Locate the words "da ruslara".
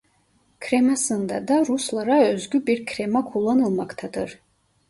1.47-2.21